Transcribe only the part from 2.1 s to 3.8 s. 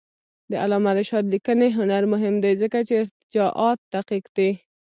مهم دی ځکه چې ارجاعات